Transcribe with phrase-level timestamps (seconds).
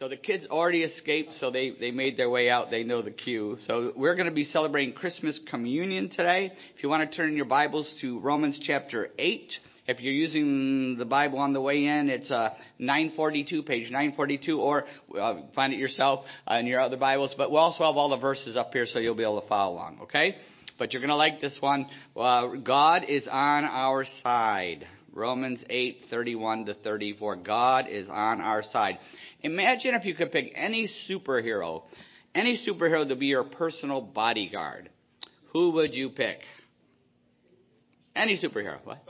[0.00, 2.68] So the kids already escaped, so they, they made their way out.
[2.68, 3.58] They know the cue.
[3.68, 6.50] So we're going to be celebrating Christmas communion today.
[6.76, 9.52] If you want to turn your Bibles to Romans chapter 8.
[9.86, 12.48] If you're using the Bible on the way in, it's uh,
[12.80, 14.84] 942, page 942, or
[15.16, 17.32] uh, find it yourself uh, in your other Bibles.
[17.38, 19.74] But we also have all the verses up here so you'll be able to follow
[19.74, 20.38] along, okay?
[20.76, 21.86] But you're going to like this one.
[22.16, 24.88] Uh, God is on our side.
[25.14, 27.36] Romans 8, 31 to 34.
[27.36, 28.98] God is on our side.
[29.44, 31.82] Imagine if you could pick any superhero,
[32.34, 34.88] any superhero to be your personal bodyguard.
[35.52, 36.38] Who would you pick?
[38.16, 38.78] Any superhero.
[38.84, 39.04] What?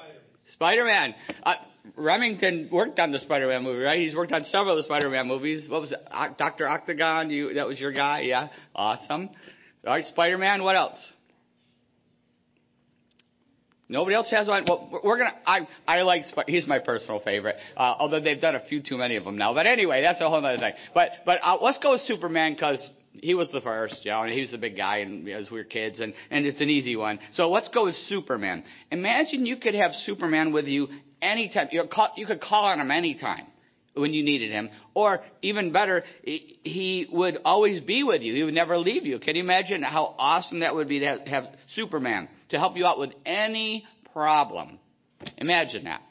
[0.52, 1.14] Spider-Man.
[1.42, 1.54] Uh,
[1.96, 4.00] Remington worked on the Spider-Man movie, right?
[4.00, 5.68] He's worked on several of the Spider-Man movies.
[5.70, 6.00] What was it?
[6.36, 7.30] Doctor Octagon.
[7.30, 8.48] You that was your guy, yeah?
[8.74, 9.30] Awesome.
[9.86, 10.64] All right, Spider-Man.
[10.64, 10.98] What else?
[13.88, 14.64] Nobody else has one.
[14.66, 15.34] Well, we're gonna.
[15.46, 16.24] I I like.
[16.46, 17.56] He's my personal favorite.
[17.76, 19.52] Uh, although they've done a few too many of them now.
[19.52, 20.72] But anyway, that's a whole other thing.
[20.94, 24.32] But but uh, let's go with Superman because he was the first, you know, and
[24.32, 26.96] he was a big guy, and as we were kids, and and it's an easy
[26.96, 27.18] one.
[27.34, 28.64] So let's go with Superman.
[28.90, 30.88] Imagine you could have Superman with you
[31.20, 31.68] anytime.
[31.70, 33.46] You you could call on him anytime
[33.94, 34.70] when you needed him.
[34.94, 38.34] Or even better, he would always be with you.
[38.34, 39.18] He would never leave you.
[39.18, 42.98] Can you imagine how awesome that would be to have Superman to help you out
[42.98, 44.78] with any problem?
[45.38, 46.02] Imagine that.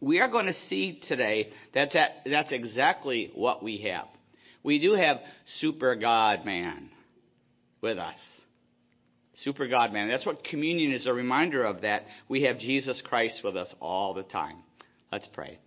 [0.00, 4.06] We are going to see today that, that that's exactly what we have.
[4.64, 5.18] We do have
[5.60, 6.90] Super God Man
[7.80, 8.14] with us.
[9.36, 10.08] Super God Man.
[10.08, 12.02] That's what communion is a reminder of that.
[12.28, 14.58] We have Jesus Christ with us all the time.
[15.10, 15.58] Let's pray.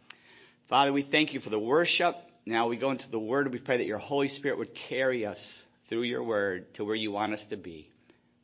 [0.69, 2.15] Father, we thank you for the worship.
[2.45, 3.51] Now we go into the Word.
[3.51, 5.39] We pray that your Holy Spirit would carry us
[5.89, 7.87] through your Word to where you want us to be,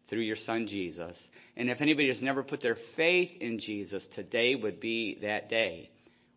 [0.08, 1.18] through your Son Jesus.
[1.58, 5.90] And if anybody has never put their faith in Jesus, today would be that day.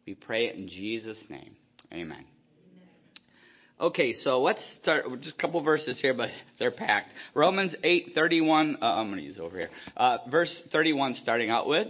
[0.06, 1.54] We pray it in Jesus' name.
[1.92, 2.24] Amen.
[3.78, 7.12] Okay, so let's start with just a couple verses here, but they're packed.
[7.34, 8.76] Romans 8:31.
[8.80, 9.70] Uh, I'm going to use over here.
[9.96, 11.88] Uh, verse 31, starting out with.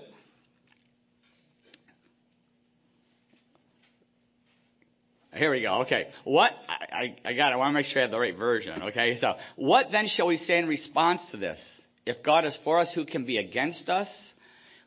[5.34, 5.82] Here we go.
[5.82, 6.08] Okay.
[6.24, 7.54] What, I, I got it.
[7.54, 8.82] I want to make sure I have the right version.
[8.84, 9.18] Okay.
[9.20, 11.58] So, what then shall we say in response to this?
[12.06, 14.08] If God is for us, who can be against us?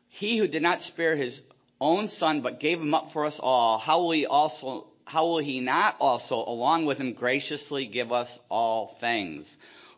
[0.08, 1.38] He who did not spare his
[1.80, 5.38] own son, but gave him up for us all, how will he also, how will
[5.38, 9.46] he not also, along with him, graciously give us all things?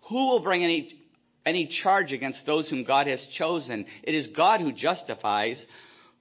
[0.08, 1.00] Who will bring any,
[1.46, 3.86] any charge against those whom God has chosen?
[4.02, 5.64] It is God who justifies.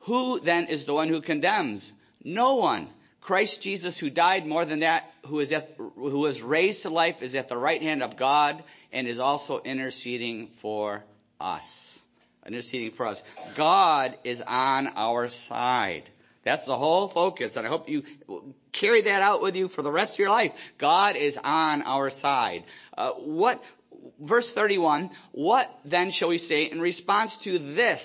[0.02, 1.90] Who then is the one who condemns?
[2.24, 2.90] No one.
[3.22, 7.16] Christ Jesus, who died more than that, who is at, who was raised to life,
[7.22, 11.04] is at the right hand of God and is also interceding for
[11.40, 11.64] us.
[12.48, 13.22] Interceding for us.
[13.58, 16.04] God is on our side.
[16.46, 18.02] That's the whole focus, and I hope you
[18.80, 20.52] carry that out with you for the rest of your life.
[20.80, 22.64] God is on our side.
[22.98, 23.60] Uh, what,
[24.22, 28.02] verse 31, what then shall we say in response to this?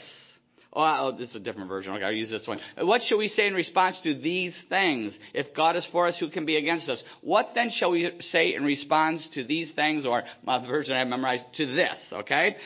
[0.74, 1.92] Oh, oh, this is a different version.
[1.92, 2.58] Okay, I'll use this one.
[2.78, 5.14] What shall we say in response to these things?
[5.32, 7.02] If God is for us, who can be against us?
[7.20, 11.08] What then shall we say in response to these things, or my version I have
[11.08, 12.56] memorized, to this, okay?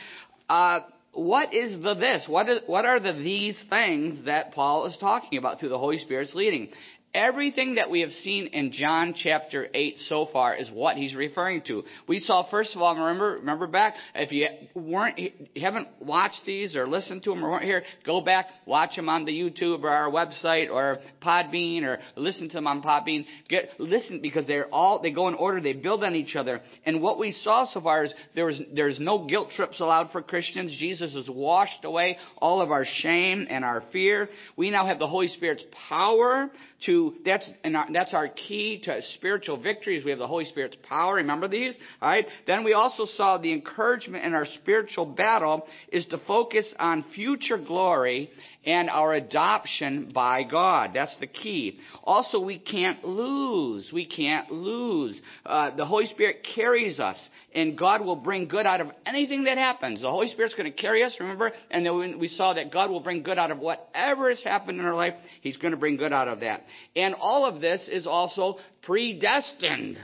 [0.48, 0.80] Uh,
[1.12, 2.24] what is the this?
[2.28, 5.98] What, is, what are the these things that Paul is talking about through the Holy
[5.98, 6.68] Spirit's leading?
[7.14, 11.62] Everything that we have seen in John chapter 8 so far is what he's referring
[11.62, 11.82] to.
[12.06, 15.30] We saw, first of all, remember, remember back, if you weren't, you
[15.62, 19.24] haven't watched these or listened to them or weren't here, go back, watch them on
[19.24, 23.24] the YouTube or our website or Podbean or listen to them on Podbean.
[23.48, 26.60] Get, listen because they're all, they go in order, they build on each other.
[26.84, 30.20] And what we saw so far is there was, there's no guilt trips allowed for
[30.20, 30.76] Christians.
[30.78, 34.28] Jesus has washed away all of our shame and our fear.
[34.56, 36.50] We now have the Holy Spirit's power
[36.84, 40.04] to that's and that's our key to spiritual victories.
[40.04, 41.14] We have the Holy Spirit's power.
[41.16, 42.26] Remember these, all right?
[42.46, 47.58] Then we also saw the encouragement in our spiritual battle is to focus on future
[47.58, 48.30] glory
[48.64, 50.90] and our adoption by God.
[50.94, 51.78] That's the key.
[52.04, 53.88] Also, we can't lose.
[53.92, 55.18] We can't lose.
[55.46, 57.16] Uh, the Holy Spirit carries us,
[57.54, 60.00] and God will bring good out of anything that happens.
[60.00, 61.52] The Holy Spirit's going to carry us, remember?
[61.70, 64.86] And then we saw that God will bring good out of whatever has happened in
[64.86, 65.14] our life.
[65.40, 66.64] He's going to bring good out of that.
[66.96, 69.98] And all of this is also predestined.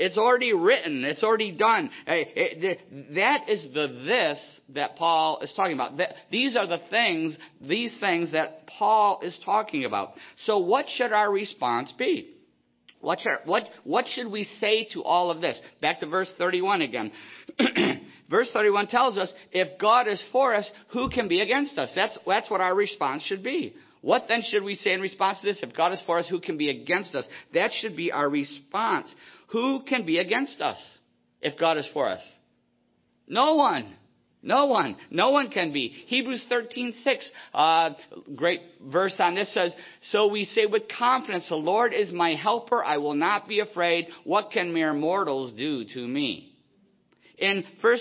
[0.00, 1.04] It's already written.
[1.04, 1.90] It's already done.
[2.06, 5.92] That is the this that Paul is talking about.
[6.30, 10.14] These are the things, these things that Paul is talking about.
[10.46, 12.34] So what should our response be?
[13.02, 15.60] What should, what, what should we say to all of this?
[15.82, 17.12] Back to verse 31 again.
[18.30, 21.92] verse 31 tells us, if God is for us, who can be against us?
[21.94, 23.74] That's, that's what our response should be.
[24.02, 25.62] What then should we say in response to this?
[25.62, 27.24] If God is for us, who can be against us?
[27.52, 29.14] That should be our response.
[29.48, 30.78] Who can be against us
[31.40, 32.22] if God is for us?
[33.28, 33.94] No one.
[34.42, 34.96] No one.
[35.10, 35.88] No one can be.
[36.06, 37.90] Hebrews 13, 6, uh,
[38.34, 39.74] great verse on this says,
[40.10, 42.82] So we say with confidence, the Lord is my helper.
[42.82, 44.06] I will not be afraid.
[44.24, 46.54] What can mere mortals do to me?
[47.36, 47.98] In 1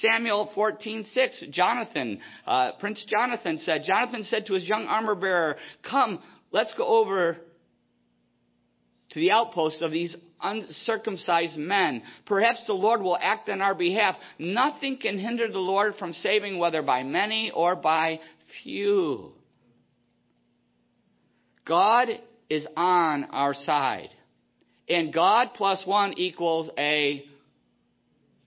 [0.00, 6.20] Samuel 14:6, Jonathan, uh, Prince Jonathan said, Jonathan said to his young armor bearer, Come,
[6.50, 7.38] let's go over
[9.10, 12.02] to the outpost of these uncircumcised men.
[12.26, 14.16] Perhaps the Lord will act on our behalf.
[14.38, 18.20] Nothing can hinder the Lord from saving, whether by many or by
[18.62, 19.32] few.
[21.64, 22.08] God
[22.50, 24.08] is on our side.
[24.88, 27.24] And God plus one equals a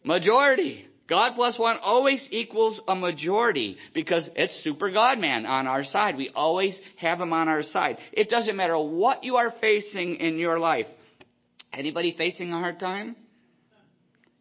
[0.03, 0.87] majority.
[1.07, 6.17] God plus one always equals a majority because it's super God man on our side.
[6.17, 7.97] We always have him on our side.
[8.11, 10.87] It doesn't matter what you are facing in your life.
[11.71, 13.15] Anybody facing a hard time?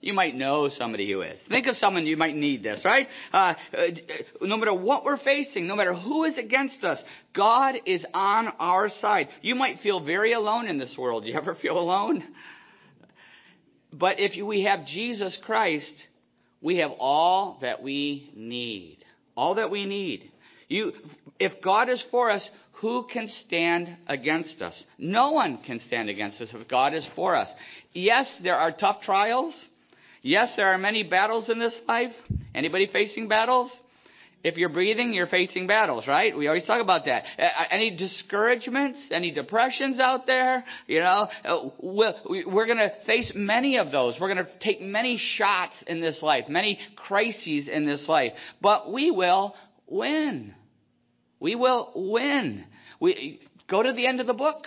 [0.00, 1.40] You might know somebody who is.
[1.48, 3.06] Think of someone you might need this, right?
[3.32, 3.82] Uh, uh,
[4.42, 7.02] no matter what we're facing, no matter who is against us,
[7.34, 9.28] God is on our side.
[9.40, 11.24] You might feel very alone in this world.
[11.24, 12.22] You ever feel alone?
[13.94, 15.94] But if we have Jesus Christ,
[16.64, 19.04] we have all that we need.
[19.36, 20.32] All that we need.
[20.66, 20.92] You,
[21.38, 24.74] if God is for us, who can stand against us?
[24.98, 27.48] No one can stand against us if God is for us.
[27.92, 29.54] Yes, there are tough trials.
[30.22, 32.12] Yes, there are many battles in this life.
[32.54, 33.70] Anybody facing battles?
[34.44, 36.36] If you're breathing, you're facing battles, right?
[36.36, 37.24] We always talk about that.
[37.70, 40.66] Any discouragements, any depressions out there?
[40.86, 44.16] You know, uh, we're going to face many of those.
[44.20, 48.32] We're going to take many shots in this life, many crises in this life.
[48.60, 49.54] But we will
[49.86, 50.54] win.
[51.40, 52.66] We will win.
[53.00, 54.66] We go to the end of the book.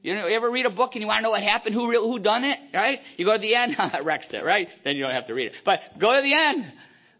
[0.00, 1.90] You know, you ever read a book and you want to know what happened, who
[1.90, 3.00] who done it, right?
[3.18, 4.68] You go to the end, wrecks it, right?
[4.84, 5.52] Then you don't have to read it.
[5.66, 6.72] But go to the end.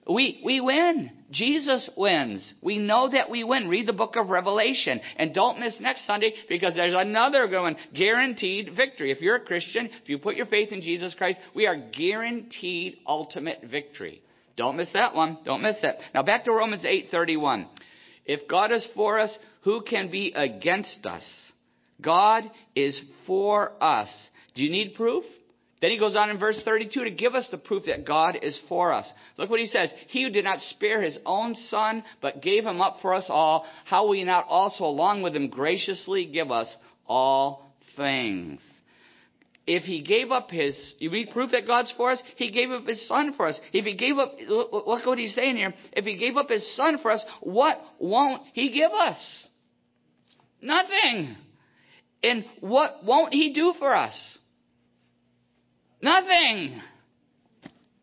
[0.09, 1.11] We we win.
[1.31, 2.53] Jesus wins.
[2.61, 3.69] We know that we win.
[3.69, 8.77] Read the book of Revelation and don't miss next Sunday because there's another going guaranteed
[8.77, 9.11] victory.
[9.11, 12.99] If you're a Christian, if you put your faith in Jesus Christ, we are guaranteed
[13.06, 14.23] ultimate victory.
[14.56, 15.39] Don't miss that one.
[15.45, 15.97] Don't miss it.
[16.15, 17.67] Now back to Romans 8:31.
[18.27, 21.25] If God is for us, who can be against us?
[22.01, 24.11] God is for us.
[24.55, 25.25] Do you need proof?
[25.84, 28.58] Then he goes on in verse 32 to give us the proof that God is
[28.70, 29.06] for us.
[29.36, 29.90] Look what he says.
[30.06, 33.66] He who did not spare his own son, but gave him up for us all,
[33.84, 36.75] how will he not also along with him graciously give us
[37.06, 38.62] all things?
[39.66, 42.22] If he gave up his, you need proof that God's for us?
[42.36, 43.60] He gave up his son for us.
[43.75, 45.75] If he gave up, look what he's saying here.
[45.92, 49.19] If he gave up his son for us, what won't he give us?
[50.62, 51.36] Nothing.
[52.22, 54.19] And what won't he do for us?
[56.05, 56.83] Nothing.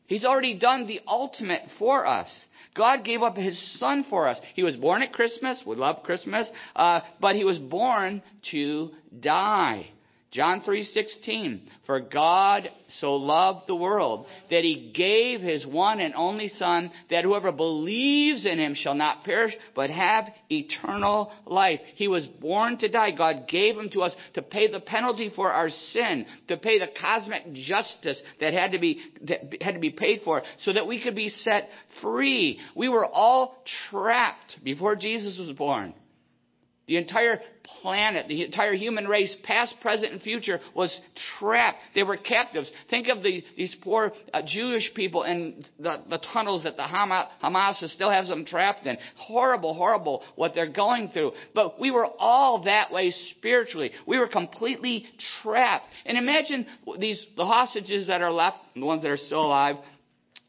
[0.08, 2.28] He's already done the ultimate for us.
[2.76, 4.40] God gave up His Son for us.
[4.56, 5.62] He was born at Christmas.
[5.68, 6.50] We love Christmas.
[6.76, 8.90] Uh, but He was born to
[9.20, 9.88] die.
[10.32, 16.48] John 3:16 For God so loved the world that he gave his one and only
[16.48, 21.82] son that whoever believes in him shall not perish but have eternal life.
[21.96, 23.12] He was born to die.
[23.12, 26.88] God gave him to us to pay the penalty for our sin, to pay the
[27.02, 31.04] cosmic justice that had to be that had to be paid for so that we
[31.04, 31.68] could be set
[32.02, 32.58] free.
[32.74, 35.94] We were all trapped before Jesus was born.
[36.92, 37.40] The entire
[37.82, 40.94] planet, the entire human race, past, present, and future, was
[41.40, 41.78] trapped.
[41.96, 42.70] They were captives.
[42.90, 47.30] Think of the, these poor uh, Jewish people in the, the tunnels that the Hamas,
[47.42, 48.98] Hamas still has them trapped in.
[49.16, 51.32] Horrible, horrible what they're going through.
[51.56, 53.92] But we were all that way spiritually.
[54.06, 55.06] We were completely
[55.42, 55.86] trapped.
[56.06, 56.66] And imagine
[57.00, 59.78] these the hostages that are left, the ones that are still alive.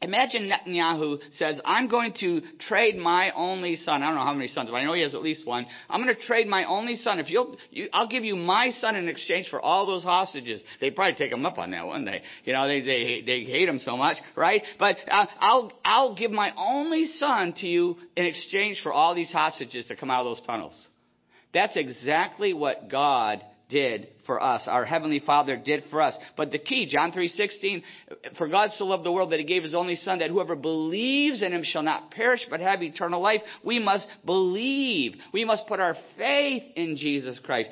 [0.03, 4.03] Imagine Netanyahu says, I'm going to trade my only son.
[4.03, 5.65] I don't know how many sons, but I know he has at least one.
[5.89, 7.19] I'm going to trade my only son.
[7.19, 10.61] If you'll, you, I'll give you my son in exchange for all those hostages.
[10.81, 12.03] They probably take him up on that one.
[12.03, 14.61] They, you know, they, they, they hate him so much, right?
[14.77, 19.31] But uh, I'll, I'll give my only son to you in exchange for all these
[19.31, 20.75] hostages to come out of those tunnels.
[21.53, 24.63] That's exactly what God did for us.
[24.67, 26.15] Our heavenly Father did for us.
[26.37, 27.83] But the key, John 3:16,
[28.37, 31.41] for God so loved the world that he gave his only son that whoever believes
[31.41, 33.41] in him shall not perish but have eternal life.
[33.63, 35.15] We must believe.
[35.31, 37.69] We must put our faith in Jesus Christ.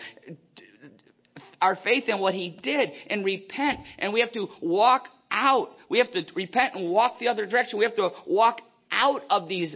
[1.61, 5.69] Our faith in what he did and repent and we have to walk out.
[5.89, 7.79] We have to repent and walk the other direction.
[7.79, 9.75] We have to walk out of these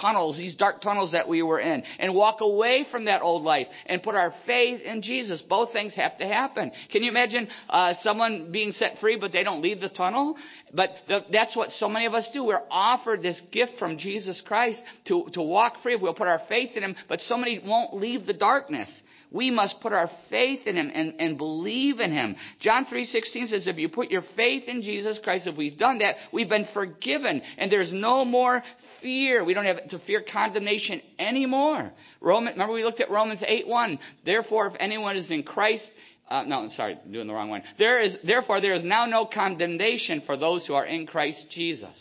[0.00, 3.66] tunnels, these dark tunnels that we were in, and walk away from that old life
[3.86, 5.42] and put our faith in Jesus.
[5.48, 6.72] Both things have to happen.
[6.90, 10.36] Can you imagine uh, someone being set free, but they don't leave the tunnel?
[10.72, 12.44] But the, that's what so many of us do.
[12.44, 16.42] We're offered this gift from Jesus Christ to, to walk free if we'll put our
[16.48, 18.88] faith in Him, but so many won't leave the darkness.
[19.34, 22.36] We must put our faith in Him and, and believe in Him.
[22.60, 26.14] John 3.16 says, if you put your faith in Jesus Christ, if we've done that,
[26.32, 28.62] we've been forgiven, and there's no more
[29.02, 29.44] fear.
[29.44, 31.90] We don't have to fear condemnation anymore.
[32.20, 33.98] Roman, remember we looked at Romans 8.1.
[34.24, 35.84] Therefore, if anyone is in Christ,
[36.30, 37.64] uh, no, sorry, doing the wrong one.
[37.76, 42.00] There is, therefore, there is now no condemnation for those who are in Christ Jesus.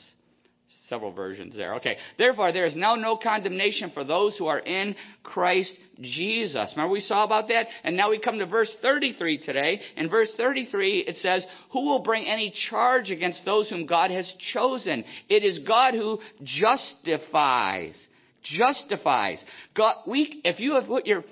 [0.90, 1.76] Several versions there.
[1.76, 1.98] Okay.
[2.18, 5.72] Therefore, there is now no condemnation for those who are in Christ
[6.02, 6.72] Jesus.
[6.76, 7.68] Remember we saw about that?
[7.86, 9.80] And now we come to verse 33 today.
[9.96, 14.30] In verse 33, it says, Who will bring any charge against those whom God has
[14.52, 15.06] chosen?
[15.30, 17.96] It is God who justifies.
[18.44, 19.42] Justifies.
[19.76, 21.24] God, we, if you have put your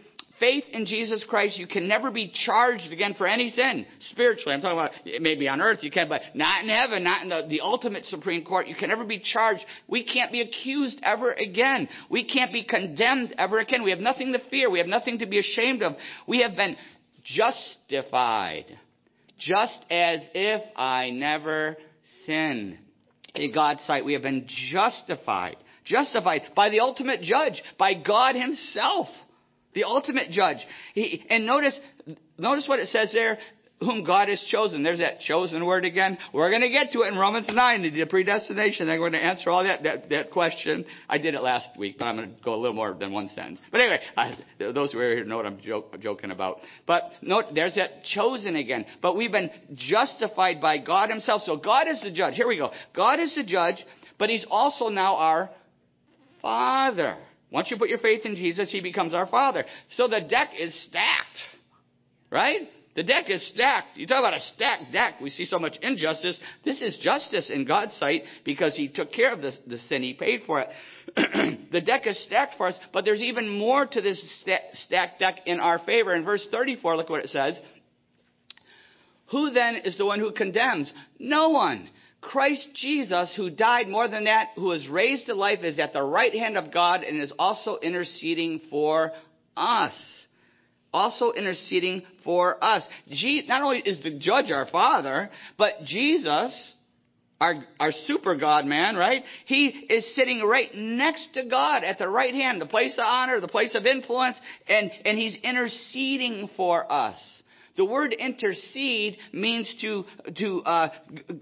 [0.41, 3.85] faith in Jesus Christ, you can never be charged again for any sin.
[4.09, 7.29] Spiritually, I'm talking about maybe on earth you can, but not in heaven, not in
[7.29, 8.67] the, the ultimate Supreme Court.
[8.67, 9.63] You can never be charged.
[9.87, 11.87] We can't be accused ever again.
[12.09, 13.83] We can't be condemned ever again.
[13.83, 14.69] We have nothing to fear.
[14.69, 15.93] We have nothing to be ashamed of.
[16.27, 16.75] We have been
[17.23, 18.65] justified.
[19.37, 21.77] Just as if I never
[22.25, 22.79] sinned.
[23.35, 25.55] In God's sight, we have been justified.
[25.85, 29.07] Justified by the ultimate judge, by God Himself.
[29.73, 30.57] The ultimate judge.
[30.93, 31.77] He, and notice,
[32.37, 33.37] notice what it says there,
[33.81, 34.83] whom God has chosen.
[34.83, 36.17] There's that chosen word again.
[36.33, 38.89] We're going to get to it in Romans 9, the predestination.
[38.89, 40.85] I'm going to answer all that, that, that question.
[41.09, 43.27] I did it last week, but I'm going to go a little more than one
[43.29, 43.59] sentence.
[43.71, 46.59] But anyway, I, those who are here know what I'm joke, joking about.
[46.85, 48.85] But note, there's that chosen again.
[49.01, 51.41] But we've been justified by God himself.
[51.45, 52.35] So God is the judge.
[52.35, 52.71] Here we go.
[52.95, 53.83] God is the judge,
[54.19, 55.49] but he's also now our
[56.43, 57.17] Father.
[57.51, 59.65] Once you put your faith in Jesus, He becomes our Father.
[59.91, 61.43] So the deck is stacked.
[62.31, 62.69] Right?
[62.95, 63.97] The deck is stacked.
[63.97, 65.21] You talk about a stacked deck.
[65.21, 66.37] We see so much injustice.
[66.65, 70.01] This is justice in God's sight because He took care of the, the sin.
[70.01, 70.69] He paid for it.
[71.71, 74.21] the deck is stacked for us, but there's even more to this
[74.85, 76.15] stacked deck in our favor.
[76.15, 77.59] In verse 34, look what it says.
[79.31, 80.91] Who then is the one who condemns?
[81.17, 81.89] No one.
[82.21, 86.03] Christ Jesus, who died more than that, who was raised to life, is at the
[86.03, 89.11] right hand of God and is also interceding for
[89.57, 89.93] us.
[90.93, 92.83] Also interceding for us.
[93.47, 96.53] not only is the judge our Father, but Jesus,
[97.39, 99.23] our, our super God man, right?
[99.45, 103.39] He is sitting right next to God at the right hand, the place of honor,
[103.39, 104.37] the place of influence,
[104.67, 107.17] and, and he's interceding for us.
[107.77, 110.05] The word intercede means to,
[110.37, 110.89] to, uh,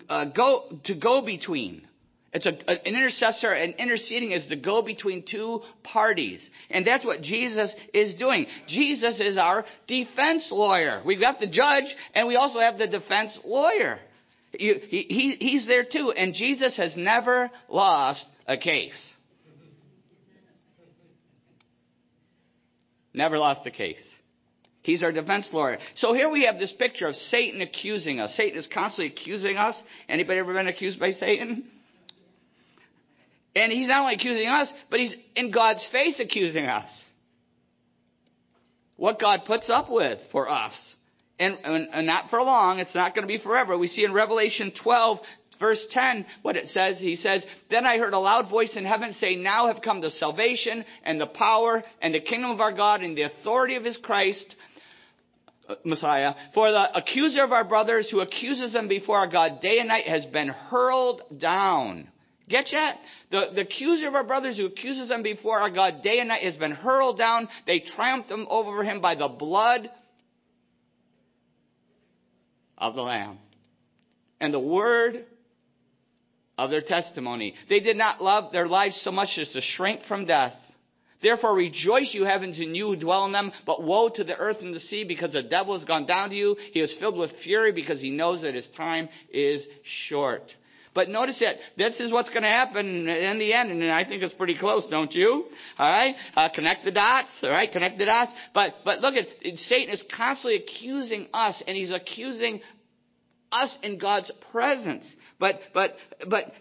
[0.10, 1.88] uh, go, to go between.
[2.32, 6.40] It's a, an intercessor and interceding is to go between two parties.
[6.70, 8.46] And that's what Jesus is doing.
[8.68, 11.02] Jesus is our defense lawyer.
[11.04, 14.00] We've got the judge and we also have the defense lawyer.
[14.52, 16.12] he, he, he's there too.
[16.12, 18.94] And Jesus has never lost a case.
[23.12, 23.98] Never lost a case.
[24.82, 25.78] He's our defense lawyer.
[25.96, 28.34] So here we have this picture of Satan accusing us.
[28.36, 29.76] Satan is constantly accusing us.
[30.08, 31.66] Anybody ever been accused by Satan?
[33.56, 36.90] And he's not only accusing us, but he's in God's face accusing us.
[38.96, 40.74] What God puts up with for us.
[41.40, 42.80] And, and, and not for long.
[42.80, 43.78] It's not going to be forever.
[43.78, 45.20] We see in Revelation 12,
[45.58, 46.98] verse 10, what it says.
[47.00, 50.10] He says, Then I heard a loud voice in heaven say, Now have come the
[50.12, 53.98] salvation and the power and the kingdom of our God and the authority of his
[54.04, 54.56] Christ.
[55.70, 56.34] Uh, Messiah.
[56.56, 60.08] For the accuser of our brothers who accuses them before our God day and night
[60.08, 62.08] has been hurled down.
[62.50, 62.98] Get that?
[63.30, 66.42] The, the accuser of our brothers who accuses them before our God day and night
[66.42, 67.48] has been hurled down.
[67.68, 69.92] They triumphed them over him by the blood
[72.76, 73.38] of the Lamb
[74.42, 75.26] and the word
[76.58, 77.54] of their testimony.
[77.70, 80.56] They did not love their lives so much as to shrink from death.
[81.22, 83.52] Therefore rejoice, you heavens, and you who dwell in them.
[83.66, 86.36] But woe to the earth and the sea, because the devil has gone down to
[86.36, 86.56] you.
[86.72, 89.66] He is filled with fury, because he knows that his time is
[90.08, 90.54] short.
[90.94, 94.24] But notice that this is what's going to happen in the end, and I think
[94.24, 95.46] it's pretty close, don't you?
[95.78, 97.30] All right, uh, connect the dots.
[97.44, 98.32] All right, connect the dots.
[98.54, 99.28] But but look at
[99.68, 102.62] Satan is constantly accusing us, and he's accusing
[103.52, 105.06] us in God's presence.
[105.40, 105.96] But but
[106.28, 106.52] but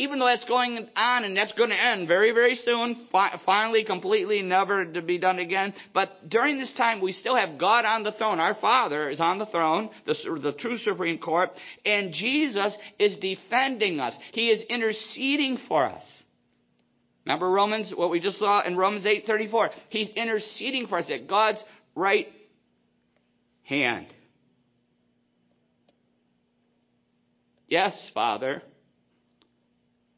[0.00, 3.84] even though that's going on and that's going to end very, very soon, fi- finally,
[3.84, 5.74] completely, never to be done again.
[5.92, 8.40] But during this time, we still have God on the throne.
[8.40, 11.50] Our Father is on the throne, the, the true Supreme Court,
[11.84, 14.14] and Jesus is defending us.
[14.32, 16.02] He is interceding for us.
[17.26, 19.68] Remember Romans, what we just saw in Romans 8:34.
[19.90, 21.62] He's interceding for us at God's
[21.94, 22.28] right
[23.64, 24.06] hand.
[27.68, 28.62] Yes, Father,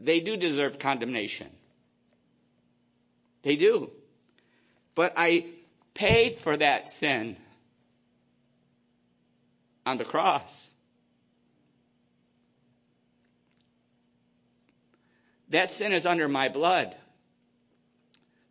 [0.05, 1.49] they do deserve condemnation.
[3.45, 3.91] They do.
[4.95, 5.47] But I
[5.95, 7.37] paid for that sin
[9.85, 10.49] on the cross.
[15.51, 16.95] That sin is under my blood.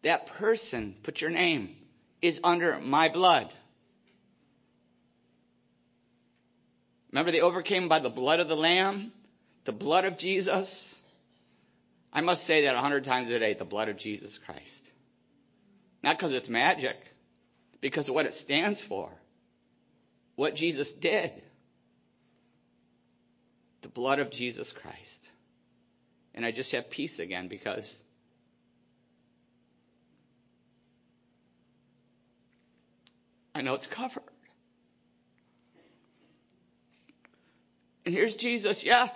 [0.03, 1.75] That person, put your name,
[2.21, 3.51] is under my blood.
[7.11, 9.11] Remember, they overcame by the blood of the Lamb,
[9.65, 10.73] the blood of Jesus.
[12.13, 14.61] I must say that a hundred times a day the blood of Jesus Christ.
[16.03, 16.95] Not because it's magic,
[17.79, 19.09] because of what it stands for,
[20.35, 21.31] what Jesus did.
[23.81, 24.97] The blood of Jesus Christ.
[26.33, 27.89] And I just have peace again because
[33.53, 34.23] I know it's covered.
[38.05, 38.81] And here's Jesus.
[38.83, 39.07] Yeah,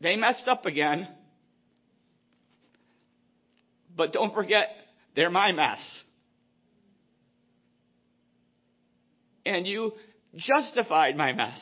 [0.00, 1.08] they messed up again.
[3.96, 4.68] But don't forget,
[5.14, 5.80] they're my mess.
[9.44, 9.92] And you
[10.36, 11.58] justified my mess.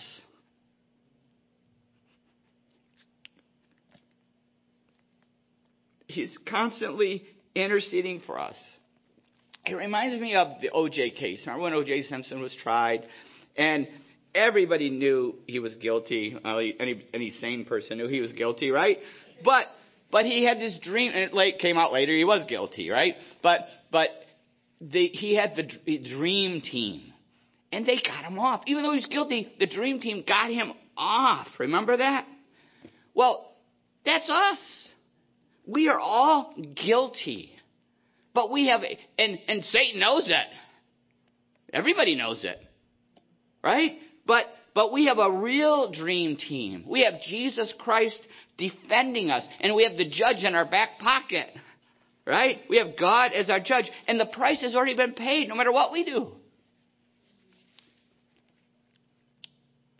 [6.07, 7.25] He's constantly
[7.55, 8.57] interceding for us.
[9.67, 11.43] It reminds me of the OJ case.
[11.47, 13.07] Remember when OJ Simpson was tried?
[13.57, 13.89] And
[14.35, 16.37] everybody knew he was guilty.
[16.45, 18.99] Any, any sane person knew he was guilty, right?
[19.45, 19.67] But
[20.15, 22.17] but he had this dream, and it late came out later.
[22.17, 23.17] He was guilty, right?
[23.43, 24.11] But but
[24.81, 27.13] the, he had the, dream team,
[27.73, 28.63] and they got him off.
[28.69, 31.49] Even though he was guilty, the dream team got him off.
[31.59, 32.29] Remember that?
[33.13, 33.57] Well,
[34.07, 34.61] that's us.
[35.67, 37.51] We are all guilty,
[38.35, 38.83] but we have,
[39.19, 40.47] and and Satan knows it.
[41.73, 42.61] Everybody knows it,
[43.65, 43.99] right?
[44.29, 44.45] But
[44.75, 46.85] but we have a real dream team.
[46.87, 48.19] We have Jesus Christ
[48.59, 49.45] defending us.
[49.61, 51.47] And we have the judge in our back pocket.
[52.27, 52.59] Right?
[52.69, 53.89] We have God as our judge.
[54.09, 56.33] And the price has already been paid no matter what we do.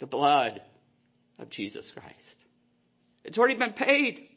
[0.01, 0.61] The blood
[1.39, 2.37] of Jesus Christ.
[3.25, 4.29] It's already been paid.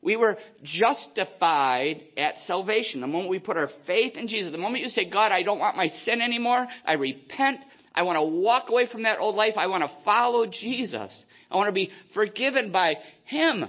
[0.00, 3.00] We were justified at salvation.
[3.00, 5.58] The moment we put our faith in Jesus, the moment you say, God, I don't
[5.58, 7.60] want my sin anymore, I repent,
[7.94, 11.12] I want to walk away from that old life, I want to follow Jesus.
[11.50, 13.64] I want to be forgiven by Him.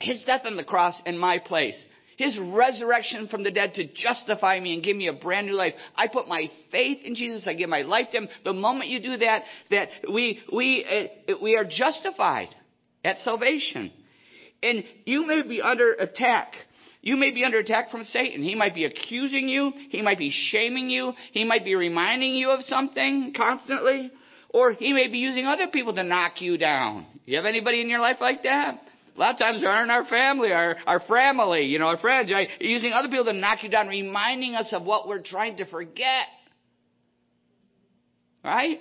[0.00, 1.80] His death on the cross in my place.
[2.16, 5.74] His resurrection from the dead to justify me and give me a brand new life.
[5.96, 7.46] I put my faith in Jesus.
[7.46, 8.28] I give my life to Him.
[8.44, 12.48] The moment you do that, that we, we, uh, we are justified
[13.04, 13.90] at salvation.
[14.62, 16.52] And you may be under attack.
[17.02, 18.42] You may be under attack from Satan.
[18.44, 19.72] He might be accusing you.
[19.90, 21.12] He might be shaming you.
[21.32, 24.12] He might be reminding you of something constantly.
[24.50, 27.06] Or he may be using other people to knock you down.
[27.26, 28.80] You have anybody in your life like that?
[29.14, 32.30] A lot of times they're in our family, our, our family, you know, our friends,
[32.32, 32.48] right?
[32.60, 36.26] Using other people to knock you down, reminding us of what we're trying to forget.
[38.44, 38.78] Right?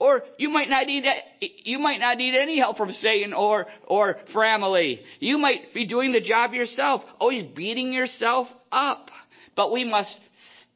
[0.00, 1.04] Or you might not need
[1.40, 5.02] you might not need any help from Satan or or family.
[5.20, 9.10] You might be doing the job yourself, always beating yourself up.
[9.54, 10.18] But we must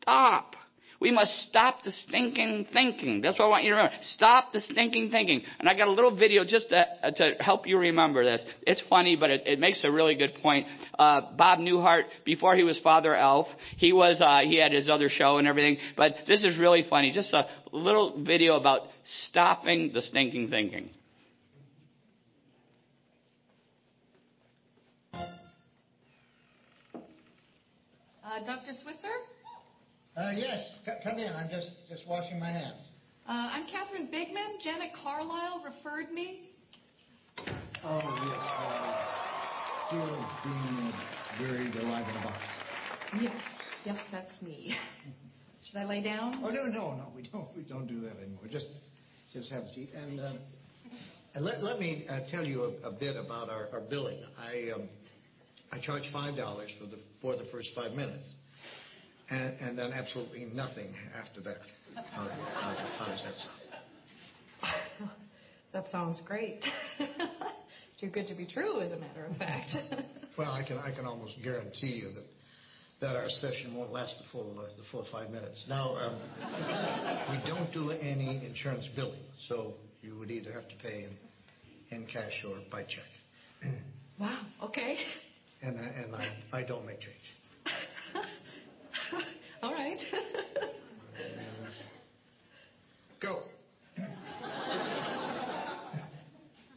[0.00, 0.53] stop
[1.04, 3.20] we must stop the stinking thinking.
[3.20, 3.94] That's what I want you to remember.
[4.14, 5.42] Stop the stinking thinking.
[5.60, 8.42] And I got a little video just to, uh, to help you remember this.
[8.62, 10.66] It's funny, but it, it makes a really good point.
[10.98, 15.10] Uh, Bob Newhart, before he was Father Elf, he was uh, he had his other
[15.10, 15.76] show and everything.
[15.94, 17.12] But this is really funny.
[17.12, 18.88] Just a little video about
[19.28, 20.88] stopping the stinking thinking.
[25.12, 25.18] Uh,
[28.46, 28.72] Dr.
[28.72, 29.33] Switzer?
[30.16, 31.32] Uh, yes, C- come in.
[31.32, 32.86] I'm just, just washing my hands.
[33.26, 34.62] Uh, I'm Catherine Bigman.
[34.62, 36.50] Janet Carlisle referred me.
[37.82, 38.38] Oh, yes.
[38.60, 38.94] Uh,
[39.88, 40.92] still being
[41.38, 42.38] buried alive in a box.
[43.20, 43.40] Yes,
[43.84, 44.76] yes, that's me.
[45.68, 46.40] Should I lay down?
[46.44, 47.12] Oh, no, no, no.
[47.14, 48.44] We don't, we don't do that anymore.
[48.48, 48.68] Just,
[49.32, 49.90] just have a seat.
[49.94, 50.32] And, uh,
[51.34, 54.18] and let, let me uh, tell you a, a bit about our, our billing.
[54.38, 54.88] I, um,
[55.72, 58.28] I charge $5 for the, for the first five minutes
[59.30, 61.58] and, and then absolutely nothing after that.
[62.12, 65.10] How, how, how does that sound?
[65.72, 66.64] That sounds great.
[68.00, 69.70] Too good to be true, as a matter of fact.
[70.38, 72.24] well, I can I can almost guarantee you that
[73.00, 75.64] that our session won't last the full uh, the full five minutes.
[75.68, 76.20] Now, um,
[77.30, 81.16] we don't do any insurance billing, so you would either have to pay in
[81.90, 83.70] in cash or by check.
[84.18, 84.40] wow.
[84.62, 84.96] Okay.
[85.62, 87.16] And, I- and I, I don't make change.
[89.64, 89.96] All right.
[93.22, 93.40] Go.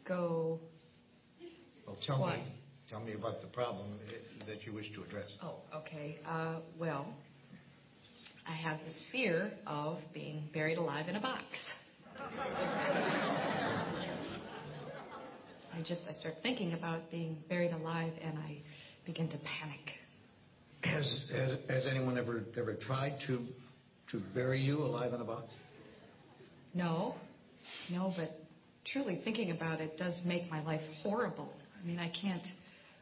[0.08, 0.60] Go.
[1.86, 2.38] Well, tell What?
[2.38, 2.44] me,
[2.90, 3.88] tell me about the problem
[4.46, 5.30] that you wish to address.
[5.44, 6.20] Oh, okay.
[6.26, 7.08] Uh, well,
[8.48, 11.44] I have this fear of being buried alive in a box.
[15.74, 18.60] I just, I start thinking about being buried alive and I
[19.06, 19.92] begin to panic.
[20.84, 23.46] Has, has, has anyone ever, ever tried to,
[24.12, 25.46] to bury you alive in a box?
[26.74, 27.16] No,
[27.90, 28.40] no, but
[28.92, 31.54] truly thinking about it does make my life horrible.
[31.82, 32.46] I mean, I can't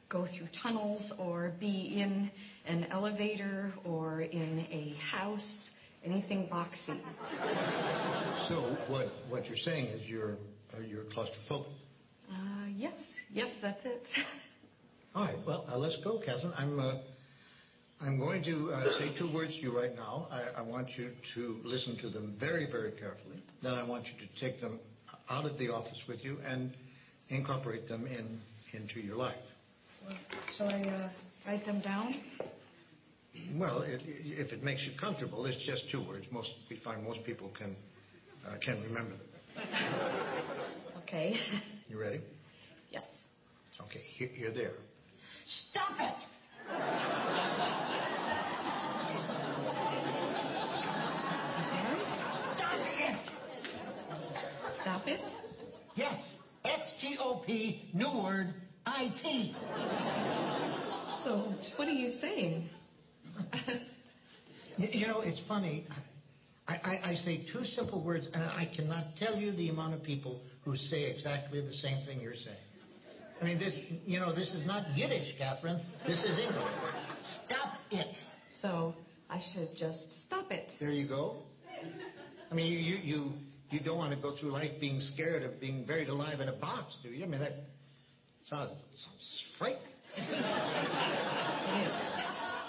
[0.09, 2.31] go through tunnels or be in
[2.65, 5.69] an elevator or in a house,
[6.03, 6.99] anything boxy.
[8.47, 10.38] So what, what you're saying is you're,
[10.71, 11.65] uh, you're claustrophobic.
[12.29, 12.93] Uh, yes,
[13.31, 14.03] yes, that's it.
[15.15, 16.53] All right, well, uh, let's go, Catherine.
[18.01, 20.27] I'm, going to uh, say two words to you right now.
[20.31, 23.41] I, I want you to listen to them very, very carefully.
[23.63, 24.79] Then I want you to take them
[25.29, 26.71] out of the office with you and
[27.29, 28.39] incorporate them in,
[28.73, 29.36] into your life.
[30.58, 31.10] Shall I uh,
[31.47, 32.13] write them down?
[33.55, 36.25] Well, if, if it makes you comfortable, it's just two words.
[36.31, 37.75] Most we find most people can
[38.47, 39.19] uh, can remember them.
[41.03, 41.36] Okay.
[41.88, 42.19] You ready?
[42.89, 43.03] yes.
[43.79, 44.73] Okay, here they are.
[45.69, 46.25] Stop it!
[46.67, 46.75] I'm
[51.69, 51.99] sorry?
[52.58, 53.21] Stop it!
[54.81, 55.25] Stop it?
[55.95, 56.21] Yes,
[56.63, 58.54] S T O P, new word,
[58.86, 59.56] I T.
[61.23, 62.69] So, what are you saying?
[64.78, 65.86] You, you know, it's funny.
[66.67, 70.04] I, I, I say two simple words, and I cannot tell you the amount of
[70.04, 72.58] people who say exactly the same thing you're saying.
[73.41, 75.82] I mean, this, you know, this is not Yiddish, Catherine.
[76.08, 76.71] This is English.
[77.45, 78.15] Stop it.
[78.62, 78.95] so,
[79.30, 80.69] I should just stop it.
[80.80, 81.38] There you go.
[82.51, 83.32] I mean, you, you,
[83.71, 86.54] you, don't want to go through life being scared of being buried alive in a
[86.56, 87.23] box, do you?
[87.25, 87.54] I mean, that
[88.45, 89.82] sounds, sounds frightening.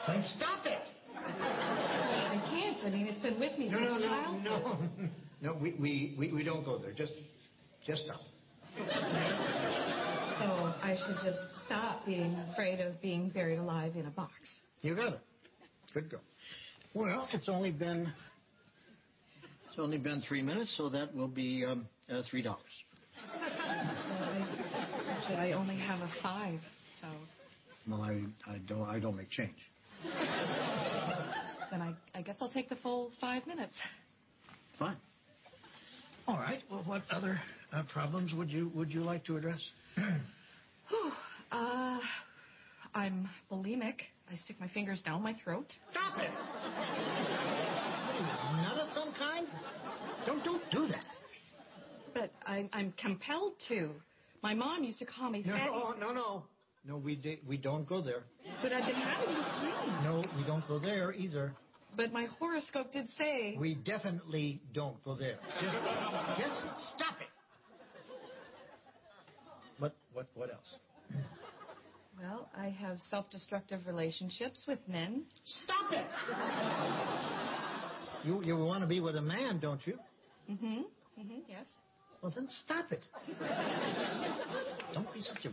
[0.06, 0.82] Then stop it.
[1.16, 2.78] I can't.
[2.86, 4.90] I mean, it's been with me No, since no, no, childhood.
[4.98, 5.08] no.
[5.42, 6.92] No, we, we, we, we don't go there.
[6.92, 7.12] Just,
[7.86, 8.20] just stop.
[8.78, 8.84] So,
[10.82, 14.32] I should just stop being afraid of being buried alive in a box.
[14.82, 15.20] You got it.
[15.92, 16.20] Good girl.
[16.94, 18.12] Well, it's only been
[19.76, 22.62] it's only been three minutes, so that will be um, uh, three dollars.
[25.10, 26.60] Actually, I only have a five,
[27.02, 27.08] so
[27.86, 29.54] Well, I, I don't I don't make change.
[31.70, 33.74] then I, I guess I'll take the full five minutes.
[34.78, 34.96] Fine.
[36.26, 36.60] All right.
[36.70, 37.38] Well, what other
[37.70, 39.60] uh, problems would you would you like to address?
[39.96, 41.12] Whew.
[41.52, 41.98] Uh,
[42.94, 43.96] I'm bulimic.
[44.32, 45.66] I stick my fingers down my throat.
[45.90, 46.30] Stop it!
[46.30, 49.46] What are you, nut of some kind?
[50.26, 51.04] Don't don't do that.
[52.14, 53.90] But I, I'm compelled to.
[54.42, 56.00] My mom used to call me No, fatty.
[56.00, 56.42] no, no.
[56.84, 58.22] No, we di- we don't go there.
[58.62, 60.04] But I've been having this dream.
[60.04, 61.52] No, we don't go there either.
[61.96, 63.56] But my horoscope did say.
[63.58, 65.36] We definitely don't go there.
[65.60, 65.76] Just,
[66.38, 67.28] just stop it.
[69.78, 70.76] What, what, what else?
[72.20, 75.24] Well, I have self-destructive relationships with men.
[75.44, 76.06] Stop it.
[78.24, 79.98] You, you want to be with a man, don't you?
[80.50, 80.66] Mm-hmm.
[81.20, 81.40] Mm-hmm.
[81.48, 81.66] Yes.
[82.22, 83.04] Well, then stop it.
[84.94, 85.52] Don't be such a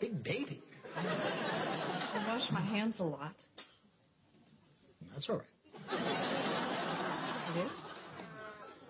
[0.00, 0.62] big baby.
[0.96, 3.34] I wash my hands a lot.
[5.12, 5.46] That's all right.
[7.56, 7.70] It is.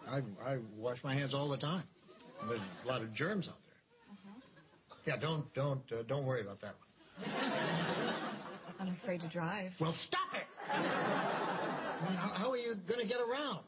[0.07, 1.85] I, I wash my hands all the time.
[2.49, 5.15] There's a lot of germs out there.
[5.15, 7.33] Yeah, don't don't uh, don't worry about that one.
[8.79, 9.73] I'm afraid to drive.
[9.81, 10.47] Well, stop it.
[10.69, 13.65] How, how are you going to get around?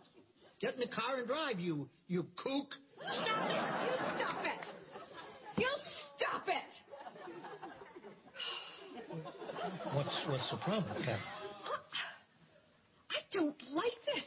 [0.60, 2.74] Get in the car and drive, you you kook.
[2.98, 3.56] Stop it.
[3.86, 4.64] You stop it!
[5.56, 5.68] You
[6.16, 6.70] stop it!
[9.94, 11.18] What's what's the problem, Kat?
[11.18, 11.78] Uh,
[13.10, 14.24] I don't like this.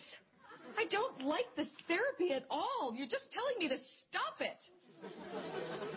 [0.78, 2.94] I don't like this therapy at all.
[2.96, 3.78] You're just telling me to
[4.10, 4.58] stop it.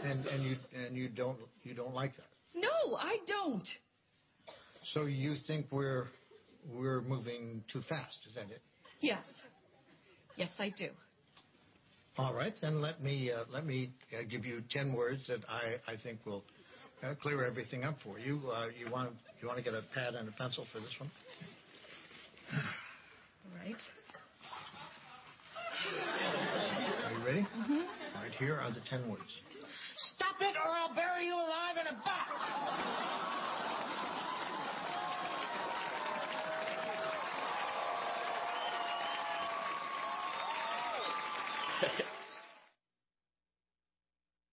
[0.04, 2.28] And and you and you don't you don't like that.
[2.54, 3.66] No, I don't.
[4.92, 6.08] So you think we're
[6.70, 8.18] we're moving too fast?
[8.28, 8.60] Is that it?
[9.00, 9.24] Yes.
[10.36, 10.88] Yes, I do.
[12.18, 15.76] All right, then let me uh, let me uh, give you ten words that I,
[15.90, 16.44] I think will
[17.02, 18.40] uh, clear everything up for you.
[18.50, 21.10] Uh, you want you want to get a pad and a pencil for this one?
[22.54, 23.76] All right.
[27.04, 27.40] Are you ready?
[27.40, 27.72] Mm-hmm.
[28.16, 29.22] All right, here are the ten words.
[30.16, 33.15] Stop it, or I'll bury you alive in a box.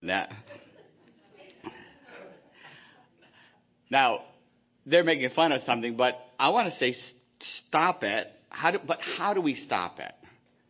[0.03, 0.31] That.
[3.89, 4.21] Now,
[4.85, 6.95] they're making fun of something, but I want to say
[7.67, 8.27] stop it.
[8.49, 10.13] How do, but how do we stop it?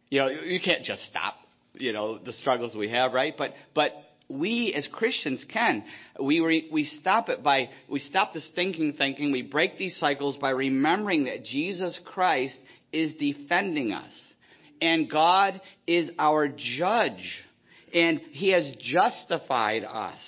[0.10, 1.36] You know, you can't just stop,
[1.74, 3.34] you know, the struggles we have, right?
[3.36, 3.92] But, but
[4.30, 5.84] we as Christians can.
[6.20, 9.32] We, re, we stop it by, we stop this thinking, thinking.
[9.32, 12.58] We break these cycles by remembering that Jesus Christ
[12.92, 14.14] is defending us.
[14.82, 17.44] And God is our judge.
[17.94, 20.20] And He has justified us.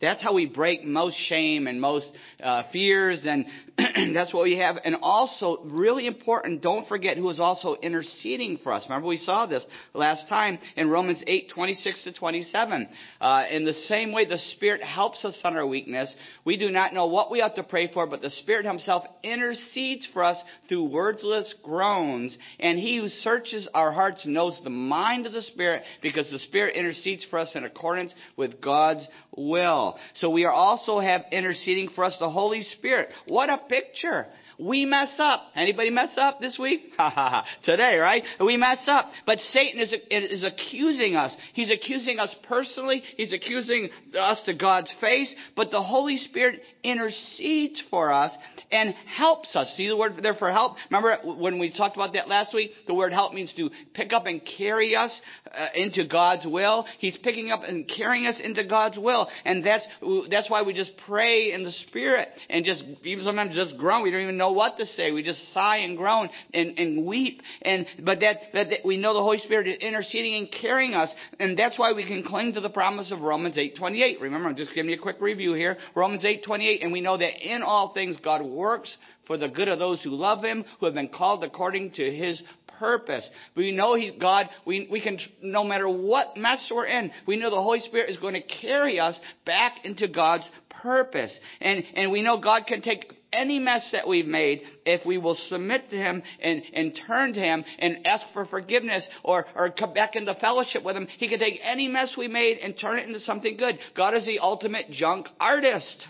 [0.00, 2.08] That's how we break most shame and most
[2.42, 3.46] uh, fears, and
[4.14, 4.76] that's what we have.
[4.84, 8.82] And also, really important, don't forget who is also interceding for us.
[8.88, 9.64] Remember, we saw this
[9.94, 12.88] last time in Romans 8, 26 to 27.
[13.20, 16.12] Uh, in the same way the Spirit helps us on our weakness,
[16.44, 20.08] we do not know what we ought to pray for, but the Spirit Himself intercedes
[20.12, 20.38] for us
[20.68, 22.36] through wordless groans.
[22.58, 26.74] And He who searches our hearts knows the mind of the Spirit, because the Spirit
[26.74, 29.96] intercedes for us in accordance with God's will.
[30.16, 33.10] So we are also have interceding for us the Holy Spirit.
[33.26, 34.26] What a picture.
[34.58, 35.42] We mess up.
[35.54, 36.80] Anybody mess up this week?
[36.98, 37.44] Ha ha ha.
[37.62, 38.24] Today, right?
[38.40, 39.08] We mess up.
[39.24, 41.32] But Satan is, is accusing us.
[41.52, 43.04] He's accusing us personally.
[43.16, 45.32] He's accusing us to God's face.
[45.54, 48.32] But the Holy Spirit intercedes for us
[48.72, 49.72] and helps us.
[49.76, 50.74] See the word there for help?
[50.90, 52.72] Remember when we talked about that last week?
[52.88, 55.12] The word help means to pick up and carry us
[55.54, 56.84] uh, into God's will.
[56.98, 59.28] He's picking up and carrying us into God's will.
[59.44, 59.84] And that's,
[60.30, 64.02] that's why we just pray in the Spirit and just, even sometimes just groan.
[64.02, 65.10] We don't even know what to say.
[65.10, 67.42] We just sigh and groan and, and weep.
[67.62, 71.10] And, but that, that, that we know the Holy Spirit is interceding and carrying us.
[71.38, 74.20] And that's why we can cling to the promise of Romans 8.28.
[74.20, 75.76] Remember, I'm just giving you a quick review here.
[75.94, 76.82] Romans 8.28.
[76.82, 78.94] And we know that in all things God works
[79.26, 82.42] for the good of those who love him, who have been called according to his
[82.78, 83.28] purpose.
[83.56, 84.48] We know He's God.
[84.64, 88.16] We, we can, no matter what mess we're in, we know the Holy Spirit is
[88.18, 90.44] going to carry us back into God's
[90.82, 91.32] purpose.
[91.60, 95.36] And, and we know God can take any mess that we've made if we will
[95.48, 99.92] submit to Him and, and turn to Him and ask for forgiveness or, or come
[99.92, 101.08] back into fellowship with Him.
[101.18, 103.78] He can take any mess we made and turn it into something good.
[103.96, 106.06] God is the ultimate junk artist.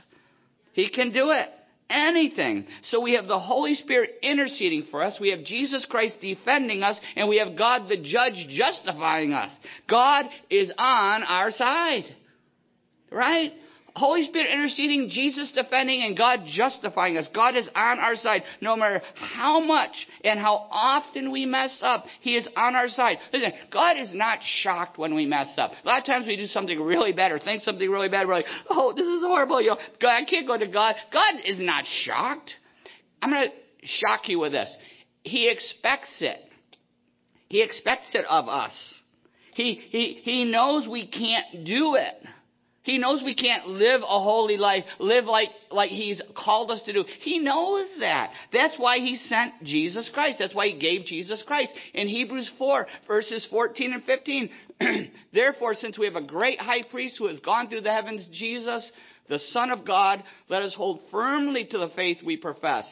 [0.73, 1.49] He can do it.
[1.91, 2.67] Anything.
[2.91, 5.17] So we have the Holy Spirit interceding for us.
[5.19, 6.99] We have Jesus Christ defending us.
[7.17, 9.51] And we have God the judge justifying us.
[9.89, 12.05] God is on our side.
[13.11, 13.53] Right?
[13.99, 17.29] Holy Spirit interceding, Jesus defending, and God justifying us.
[17.35, 18.43] God is on our side.
[18.61, 23.19] No matter how much and how often we mess up, He is on our side.
[23.33, 25.73] Listen, God is not shocked when we mess up.
[25.85, 28.27] A lot of times we do something really bad or think something really bad.
[28.27, 29.61] We're like, oh, this is horrible.
[29.61, 30.95] You know, God, I can't go to God.
[31.13, 32.51] God is not shocked.
[33.21, 34.71] I'm going to shock you with this.
[35.23, 36.39] He expects it.
[37.49, 38.73] He expects it of us.
[39.55, 42.15] He, he, he knows we can't do it.
[42.89, 46.93] He knows we can't live a holy life, live like, like He's called us to
[46.95, 47.05] do.
[47.21, 48.31] He knows that.
[48.51, 50.39] That's why He sent Jesus Christ.
[50.39, 51.71] That's why He gave Jesus Christ.
[51.93, 54.51] In Hebrews 4, verses 14 and 15,
[55.35, 58.91] therefore, since we have a great high priest who has gone through the heavens, Jesus,
[59.29, 62.87] the Son of God, let us hold firmly to the faith we profess.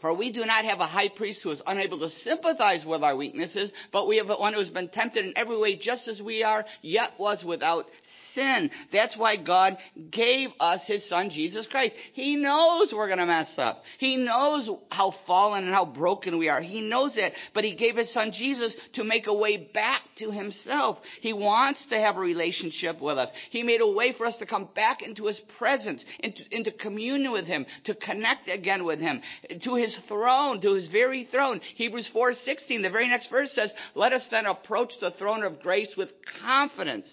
[0.00, 3.16] For we do not have a high priest who is unable to sympathize with our
[3.16, 6.42] weaknesses, but we have one who has been tempted in every way just as we
[6.42, 7.86] are, yet was without
[8.34, 8.70] sin.
[8.92, 9.76] That's why God
[10.10, 11.94] gave us His Son, Jesus Christ.
[12.12, 13.82] He knows we're going to mess up.
[13.98, 16.60] He knows how fallen and how broken we are.
[16.60, 20.30] He knows it, but He gave His Son, Jesus, to make a way back to
[20.30, 20.98] Himself.
[21.20, 23.28] He wants to have a relationship with us.
[23.50, 27.32] He made a way for us to come back into His presence, into, into communion
[27.32, 29.20] with Him, to connect again with Him,
[29.64, 31.60] to His throne, to His very throne.
[31.76, 35.94] Hebrews 4.16, the very next verse says, Let us then approach the throne of grace
[35.96, 37.06] with confidence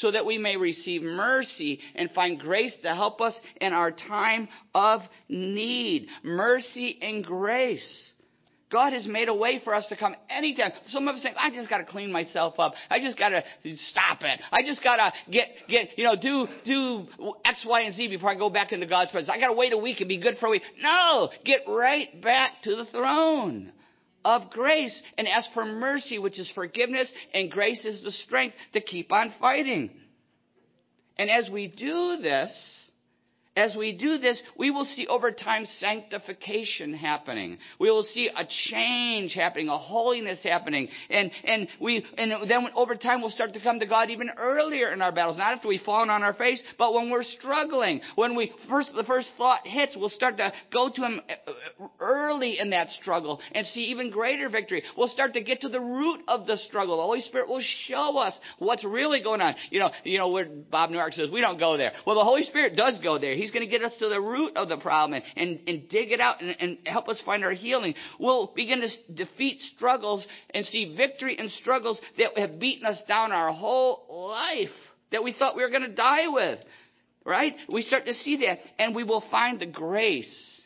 [0.00, 4.48] so that we may receive mercy and find grace to help us in our time
[4.74, 6.08] of need.
[6.22, 7.86] Mercy and grace.
[8.70, 10.72] God has made a way for us to come anytime.
[10.88, 12.74] Some of us think, I just got to clean myself up.
[12.90, 13.42] I just got to
[13.90, 14.40] stop it.
[14.50, 17.06] I just got to get, get, you know, do, do
[17.44, 19.30] X, Y, and Z before I go back into God's presence.
[19.32, 20.62] I got to wait a week and be good for a week.
[20.82, 21.30] No!
[21.44, 23.72] Get right back to the throne
[24.26, 28.80] of grace and ask for mercy, which is forgiveness, and grace is the strength to
[28.80, 29.88] keep on fighting.
[31.16, 32.50] And as we do this,
[33.56, 37.56] as we do this, we will see over time sanctification happening.
[37.80, 40.88] We will see a change happening, a holiness happening.
[41.08, 44.92] And, and we, and then over time we'll start to come to God even earlier
[44.92, 45.38] in our battles.
[45.38, 48.02] Not after we've fallen on our face, but when we're struggling.
[48.14, 52.58] When we first, the first thought hits, we'll start to go to Him uh, early
[52.58, 54.82] in that struggle and see even greater victory.
[54.98, 56.98] We'll start to get to the root of the struggle.
[56.98, 59.54] The Holy Spirit will show us what's really going on.
[59.70, 61.92] You know, you know, where Bob Newhart says, we don't go there.
[62.06, 63.34] Well, the Holy Spirit does go there.
[63.46, 66.18] He's going to get us to the root of the problem and, and, dig it
[66.18, 67.94] out and, and help us find our healing.
[68.18, 73.30] We'll begin to defeat struggles and see victory in struggles that have beaten us down
[73.30, 74.74] our whole life
[75.12, 76.58] that we thought we were going to die with.
[77.24, 77.54] Right?
[77.72, 80.60] We start to see that and we will find the grace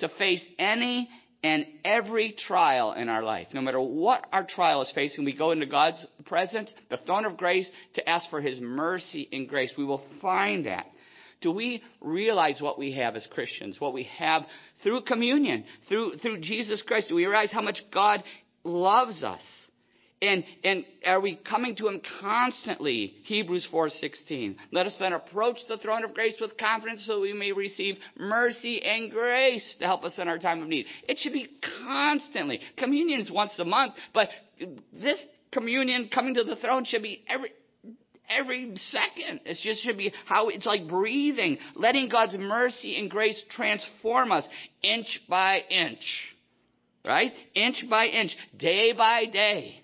[0.00, 1.08] to face any
[1.44, 3.46] and every trial in our life.
[3.52, 7.36] No matter what our trial is facing, we go into God's presence, the throne of
[7.36, 9.70] grace, to ask for His mercy and grace.
[9.78, 10.86] We will find that.
[11.40, 14.42] Do we realize what we have as Christians, what we have
[14.82, 17.08] through communion, through, through Jesus Christ?
[17.08, 18.22] Do we realize how much God
[18.64, 19.42] loves us?
[20.20, 23.14] And, and are we coming to him constantly?
[23.24, 24.56] Hebrews 4:16.
[24.72, 28.82] Let us then approach the throne of grace with confidence so we may receive mercy
[28.82, 30.86] and grace to help us in our time of need.
[31.08, 31.48] It should be
[31.84, 32.60] constantly.
[32.76, 34.28] Communion is once a month, but
[34.92, 37.52] this communion coming to the throne should be every
[38.28, 39.40] every second.
[39.44, 44.44] It just should be how it's like breathing, letting God's mercy and grace transform us
[44.82, 46.34] inch by inch.
[47.04, 47.32] Right?
[47.54, 49.82] Inch by inch, day by day.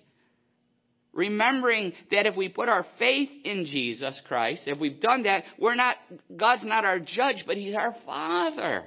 [1.13, 5.75] Remembering that if we put our faith in Jesus Christ, if we've done that, we're
[5.75, 5.95] not,
[6.35, 8.83] God's not our judge, but He's our Father.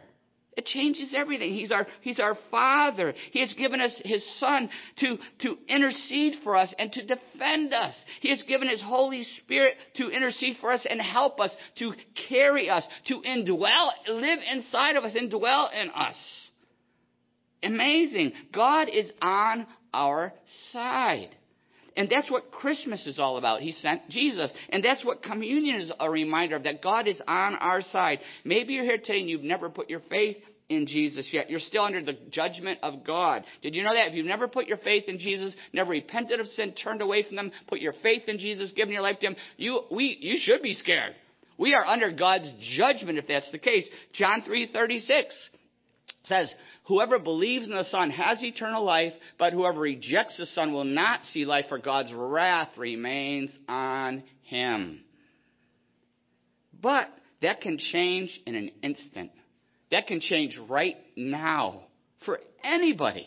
[0.58, 1.54] It changes everything.
[1.54, 3.14] He's our, he's our Father.
[3.30, 7.94] He has given us His Son to, to intercede for us and to defend us.
[8.20, 11.92] He has given His Holy Spirit to intercede for us and help us, to
[12.28, 16.16] carry us, to indwell, live inside of us, indwell in us.
[17.62, 18.32] Amazing.
[18.52, 20.32] God is on our
[20.72, 21.36] side.
[21.96, 23.60] And that's what Christmas is all about.
[23.60, 24.52] He sent Jesus.
[24.70, 28.20] And that's what communion is a reminder of, that God is on our side.
[28.44, 30.36] Maybe you're here today and you've never put your faith
[30.68, 31.50] in Jesus yet.
[31.50, 33.44] You're still under the judgment of God.
[33.62, 34.08] Did you know that?
[34.08, 37.36] If you've never put your faith in Jesus, never repented of sin, turned away from
[37.36, 40.62] them, put your faith in Jesus, given your life to Him, you, we, you should
[40.62, 41.14] be scared.
[41.56, 43.86] We are under God's judgment if that's the case.
[44.12, 45.32] John 3:36
[46.24, 46.54] says,
[46.86, 51.22] Whoever believes in the Son has eternal life, but whoever rejects the Son will not
[51.24, 55.00] see life, for God's wrath remains on him.
[56.80, 57.08] But
[57.42, 59.32] that can change in an instant.
[59.90, 61.82] That can change right now
[62.24, 63.26] for anybody.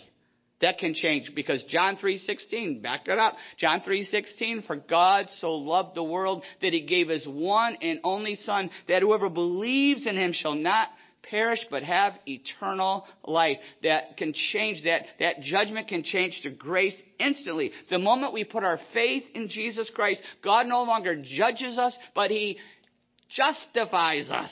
[0.62, 3.36] That can change because John 3:16 back it up.
[3.58, 8.36] John 3:16 for God so loved the world that he gave his one and only
[8.36, 10.90] son that whoever believes in him shall not
[11.24, 13.58] perish but have eternal life.
[13.82, 15.06] That can change that.
[15.20, 17.72] That judgment can change to grace instantly.
[17.90, 22.30] The moment we put our faith in Jesus Christ, God no longer judges us, but
[22.30, 22.58] He
[23.30, 24.52] justifies us.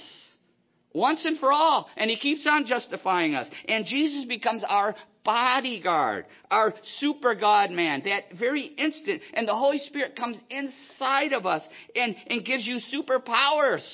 [1.00, 1.88] Once and for all.
[1.98, 3.48] And He keeps on justifying us.
[3.68, 9.22] And Jesus becomes our bodyguard, our super God man, that very instant.
[9.34, 11.62] And the Holy Spirit comes inside of us
[11.96, 13.86] and, and gives you superpowers.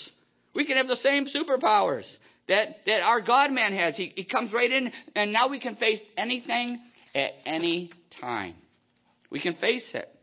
[0.53, 2.05] We can have the same superpowers
[2.47, 3.95] that, that our God man has.
[3.95, 6.79] He, he comes right in, and now we can face anything
[7.13, 7.91] at any
[8.21, 8.55] time.
[9.29, 10.14] We can face it.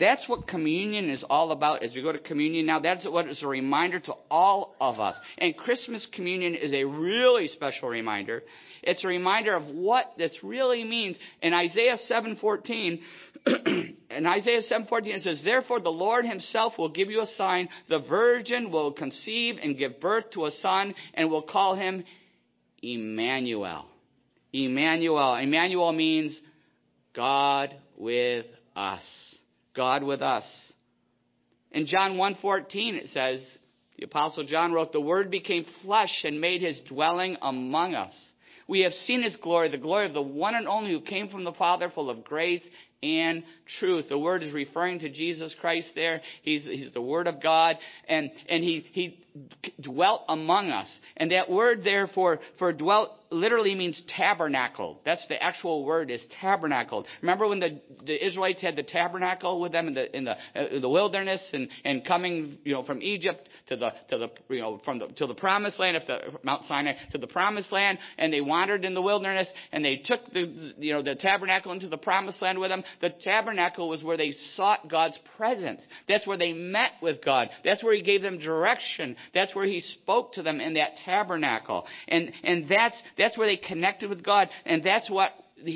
[0.00, 2.80] That's what communion is all about as we go to communion now.
[2.80, 5.14] That's what is a reminder to all of us.
[5.36, 8.42] And Christmas communion is a really special reminder.
[8.82, 11.18] It's a reminder of what this really means.
[11.42, 13.00] In Isaiah 7:14,
[13.46, 17.98] in Isaiah 7:14 it says, "Therefore the Lord himself will give you a sign: the
[17.98, 22.04] virgin will conceive and give birth to a son and will call him
[22.82, 23.86] Emmanuel."
[24.50, 25.34] Emmanuel.
[25.34, 26.40] Emmanuel means
[27.12, 29.29] God with us.
[29.80, 30.44] God with us.
[31.72, 33.40] In John 1:14 it says,
[33.96, 38.14] the apostle John wrote, "The word became flesh and made his dwelling among us.
[38.68, 41.44] We have seen his glory, the glory of the one and only who came from
[41.44, 42.62] the Father, full of grace
[43.02, 43.42] and
[43.78, 44.06] truth.
[44.08, 46.20] The word is referring to Jesus Christ there.
[46.42, 47.76] He's, he's the word of God
[48.08, 49.18] and, and he, he
[49.80, 50.90] dwelt among us.
[51.16, 55.00] And that word there for, for dwelt literally means tabernacle.
[55.04, 57.06] That's the actual word is tabernacle.
[57.22, 60.80] Remember when the, the Israelites had the tabernacle with them in the, in the, uh,
[60.80, 64.80] the wilderness and, and coming, you know, from Egypt to the, to the, you know,
[64.84, 68.32] from the, to the promised land, if the, Mount Sinai, to the promised land, and
[68.32, 71.98] they wandered in the wilderness and they took the, you know, the tabernacle into the
[71.98, 72.82] promised land with them.
[73.00, 75.82] The tabernacle was where they sought God's presence.
[76.08, 77.48] That's where they met with God.
[77.64, 79.16] That's where He gave them direction.
[79.34, 81.86] That's where he spoke to them in that tabernacle.
[82.08, 84.48] And, and that's, that's where they connected with God.
[84.66, 85.32] And that's what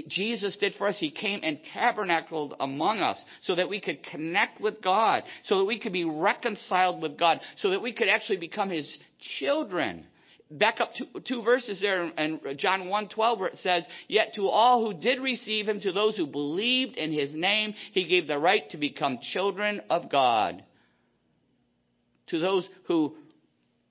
[0.08, 0.96] Jesus did for us.
[0.98, 5.64] He came and tabernacled among us so that we could connect with God, so that
[5.64, 8.98] we could be reconciled with God, so that we could actually become His
[9.38, 10.06] children.
[10.50, 14.84] Back up two, two verses there in John 1:12 where it says, "Yet to all
[14.84, 18.68] who did receive him, to those who believed in his name, he gave the right
[18.70, 20.62] to become children of God."
[22.28, 23.16] To those who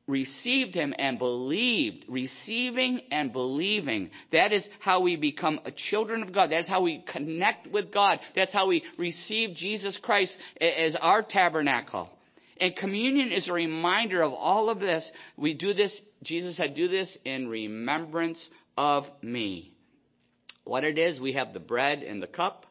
[0.08, 4.12] received him and believed, receiving and believing.
[4.32, 6.49] That is how we become children of God.
[6.49, 8.20] That's how we connect with God.
[8.36, 12.10] That's how we receive Jesus Christ as our tabernacle.
[12.58, 15.10] And communion is a reminder of all of this.
[15.38, 18.39] We do this, Jesus said, do this in remembrance
[18.78, 19.74] of me.
[20.63, 22.65] What it is, we have the bread and the cup.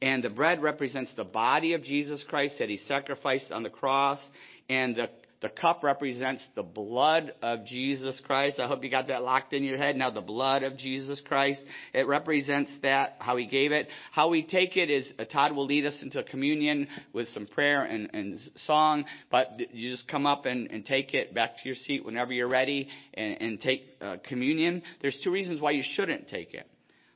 [0.00, 4.20] And the bread represents the body of Jesus Christ that he sacrificed on the cross.
[4.68, 5.08] And the
[5.40, 8.58] the cup represents the blood of Jesus Christ.
[8.58, 9.94] I hope you got that locked in your head.
[9.94, 11.62] Now, the blood of Jesus Christ.
[11.94, 13.86] It represents that, how he gave it.
[14.10, 17.84] How we take it is, uh, Todd will lead us into communion with some prayer
[17.84, 21.74] and, and song, but you just come up and, and, take it back to your
[21.74, 24.82] seat whenever you're ready and, and take uh, communion.
[25.02, 26.66] There's two reasons why you shouldn't take it.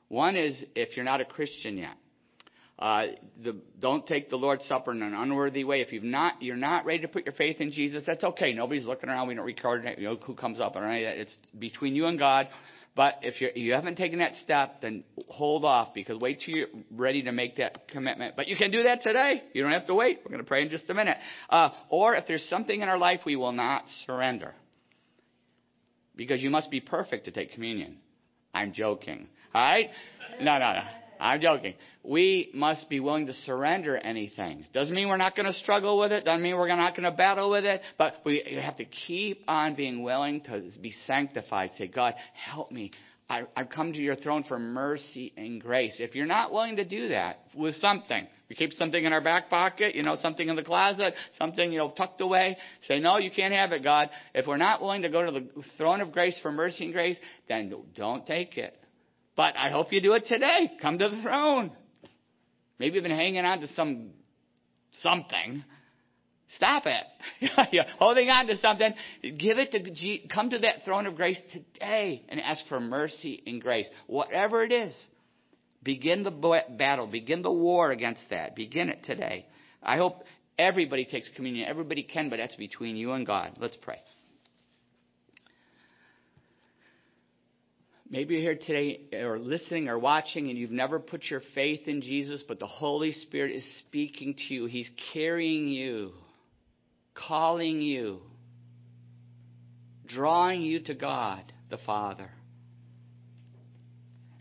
[0.09, 1.97] One is if you're not a Christian yet.
[2.79, 3.07] Uh,
[3.43, 5.83] the, don't take the Lord's Supper in an unworthy way.
[5.83, 8.53] If you've not, you're not ready to put your faith in Jesus, that's okay.
[8.53, 9.29] Nobody's looking around.
[9.29, 11.21] We don't record you know, who comes up or any of that.
[11.21, 12.49] It's between you and God.
[12.95, 16.69] But if you're, you haven't taken that step, then hold off because wait till you're
[16.91, 18.37] ready to make that commitment.
[18.37, 19.43] But you can do that today.
[19.55, 20.21] You don't have to wait.
[20.25, 21.17] We're going to pray in just a minute.
[21.49, 24.55] Uh, or if there's something in our life we will not surrender.
[26.15, 27.97] Because you must be perfect to take communion.
[28.53, 29.29] I'm joking.
[29.55, 29.89] All right?
[30.41, 30.83] No, no, no.
[31.23, 31.75] I'm joking.
[32.03, 34.67] We must be willing to surrender anything.
[34.75, 36.25] Doesn't mean we're not going to struggle with it.
[36.25, 37.81] Doesn't mean we're not going to battle with it.
[37.97, 41.71] But we have to keep on being willing to be sanctified.
[41.79, 42.91] Say, God, help me.
[43.31, 45.95] I, have come to your throne for mercy and grace.
[46.01, 49.49] If you're not willing to do that with something, we keep something in our back
[49.49, 52.57] pocket, you know, something in the closet, something, you know, tucked away.
[52.89, 54.11] Say, no, you can't have it, God.
[54.35, 55.47] If we're not willing to go to the
[55.79, 57.17] throne of grace for mercy and grace,
[57.49, 58.77] then don't take it.
[59.37, 60.73] But I hope you do it today.
[60.81, 61.73] Come to the throne.
[62.79, 64.11] Maybe you've been hanging on to some
[65.01, 65.65] something.
[66.57, 67.05] Stop it.
[67.73, 68.93] You're holding on to something.
[69.23, 73.61] Give it to come to that throne of grace today and ask for mercy and
[73.63, 73.87] grace.
[74.07, 74.95] Whatever it is.
[75.83, 76.31] Begin the
[76.79, 77.07] battle.
[77.07, 78.55] Begin the war against that.
[78.55, 79.47] Begin it today.
[79.83, 80.23] I hope
[80.59, 81.69] everybody takes communion.
[81.69, 83.57] Everybody can, but that's between you and God.
[83.59, 83.99] Let's pray.
[88.13, 92.03] Maybe you're here today or listening or watching and you've never put your faith in
[92.03, 94.67] Jesus, but the Holy Spirit is speaking to you.
[94.67, 96.13] He's carrying you,
[97.15, 98.21] calling you,
[100.07, 101.41] drawing you to God
[101.71, 102.31] the Father.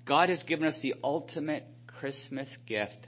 [0.05, 3.07] God has given us the ultimate Christmas gift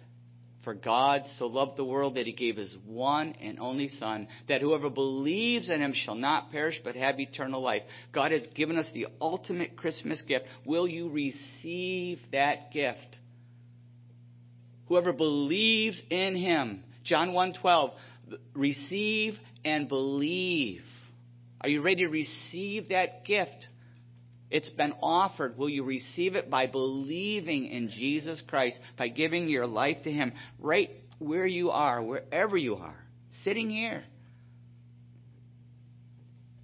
[0.64, 4.62] for God so loved the world that he gave his one and only Son, that
[4.62, 7.84] whoever believes in him shall not perish but have eternal life.
[8.14, 10.46] God has given us the ultimate Christmas gift.
[10.66, 13.18] Will you receive that gift?
[14.88, 17.92] Whoever believes in him, John 1:12,
[18.54, 20.84] receive and believe.
[21.62, 23.68] Are you ready to receive that gift?
[24.54, 25.58] It's been offered.
[25.58, 30.32] Will you receive it by believing in Jesus Christ, by giving your life to Him
[30.60, 33.04] right where you are, wherever you are,
[33.44, 34.04] sitting here?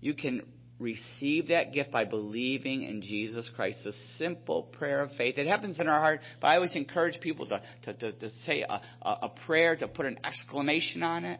[0.01, 0.43] You can
[0.77, 3.79] receive that gift by believing in Jesus Christ.
[3.87, 5.39] A simple prayer of faith.
[5.39, 8.61] It happens in our heart, but I always encourage people to, to, to, to say
[8.69, 11.39] a, a, a prayer, to put an exclamation on it.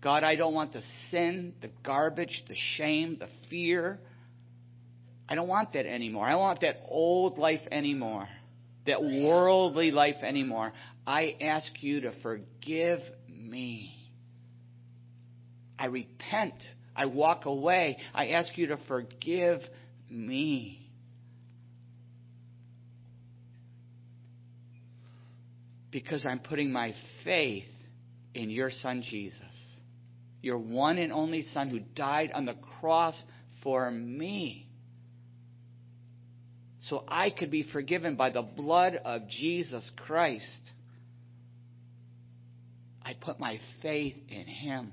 [0.00, 3.98] God, I don't want the sin, the garbage, the shame, the fear,
[5.28, 6.26] I don't want that anymore.
[6.26, 8.28] I don't want that old life anymore,
[8.86, 10.72] that worldly life anymore.
[11.06, 13.94] I ask you to forgive me.
[15.78, 16.54] I repent.
[16.96, 17.98] I walk away.
[18.14, 19.60] I ask you to forgive
[20.10, 20.90] me.
[25.90, 27.68] Because I'm putting my faith
[28.34, 29.42] in your son Jesus,
[30.42, 33.14] your one and only son who died on the cross
[33.62, 34.67] for me
[36.88, 40.44] so I could be forgiven by the blood of Jesus Christ.
[43.02, 44.92] I put my faith in Him.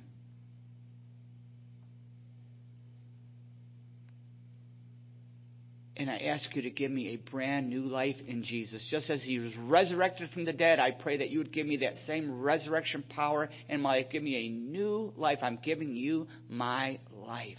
[5.97, 8.85] And I ask you to give me a brand new life in Jesus.
[8.91, 11.77] Just as He was resurrected from the dead, I pray that you would give me
[11.77, 14.07] that same resurrection power in my life.
[14.11, 15.39] Give me a new life.
[15.41, 17.57] I'm giving you my life.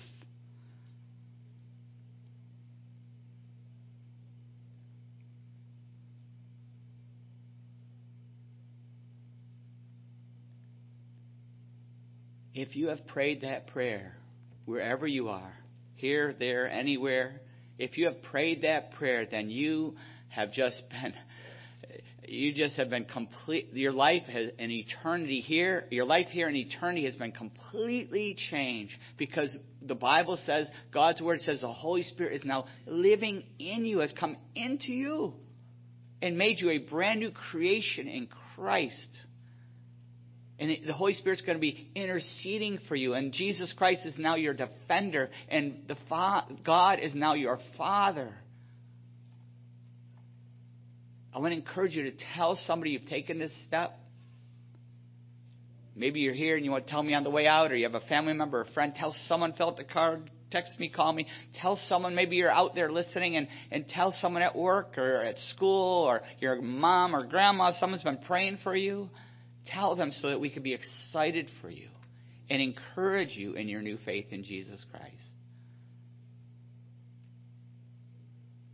[12.57, 14.17] If you have prayed that prayer,
[14.65, 15.53] wherever you are,
[15.95, 17.43] here, there, anywhere,
[17.79, 19.95] if you have prayed that prayer, then you
[20.31, 21.13] have just been
[22.29, 26.57] you just have been complete your life has an eternity here your life here in
[26.57, 32.35] eternity has been completely changed because the bible says god's word says the holy spirit
[32.35, 35.35] is now living in you has come into you
[36.21, 38.27] and made you a brand new creation in
[38.57, 39.09] christ
[40.59, 43.13] and the Holy Spirit's going to be interceding for you.
[43.13, 45.29] And Jesus Christ is now your defender.
[45.49, 48.33] And the fa- God is now your Father.
[51.35, 53.99] I want to encourage you to tell somebody you've taken this step.
[55.95, 57.85] Maybe you're here and you want to tell me on the way out, or you
[57.85, 58.95] have a family member, or a friend.
[58.95, 61.27] Tell someone, fill out the card, text me, call me.
[61.61, 65.37] Tell someone, maybe you're out there listening, and, and tell someone at work or at
[65.55, 69.11] school, or your mom or grandma, someone's been praying for you.
[69.67, 71.89] Tell them so that we can be excited for you
[72.49, 75.15] and encourage you in your new faith in Jesus Christ.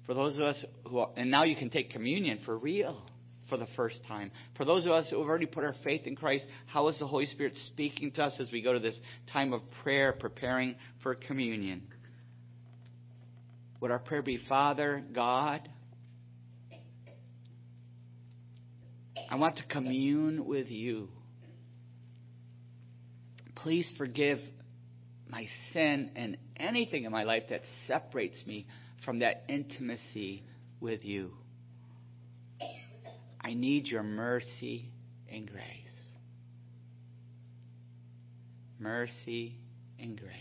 [0.06, 3.02] For those of us who, are, and now you can take communion for real
[3.48, 4.30] for the first time.
[4.56, 7.06] For those of us who have already put our faith in Christ, how is the
[7.06, 8.98] Holy Spirit speaking to us as we go to this
[9.32, 11.82] time of prayer, preparing for communion?
[13.80, 15.68] Would our prayer be, Father, God,
[19.32, 21.08] I want to commune with you.
[23.54, 24.40] Please forgive
[25.26, 28.66] my sin and anything in my life that separates me
[29.06, 30.44] from that intimacy
[30.80, 31.32] with you.
[33.40, 34.90] I need your mercy
[35.30, 35.64] and grace.
[38.78, 39.56] Mercy
[39.98, 40.34] and grace.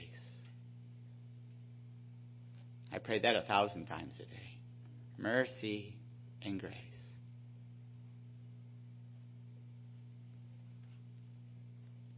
[2.92, 4.58] I prayed that a thousand times a day.
[5.18, 5.96] Mercy
[6.42, 6.91] and grace.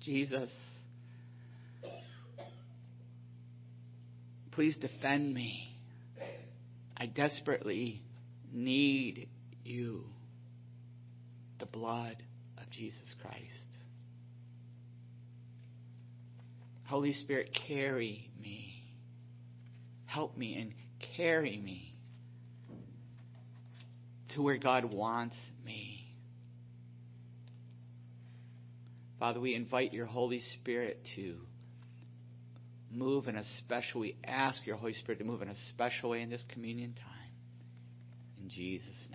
[0.04, 0.52] Jesus,
[4.52, 5.78] please defend me.
[6.98, 8.02] I desperately
[8.52, 9.30] need
[9.64, 10.04] you,
[11.60, 12.18] the blood
[12.58, 13.40] of Jesus Christ.
[16.86, 18.84] Holy Spirit, carry me.
[20.06, 20.74] Help me and
[21.16, 21.96] carry me
[24.36, 25.36] to where God wants
[25.66, 26.04] me.
[29.24, 31.38] Father, we invite your Holy Spirit to
[32.92, 36.22] move in a special we ask your Holy Spirit to move in a special way
[36.22, 37.32] in this communion time.
[38.42, 39.13] In Jesus' name.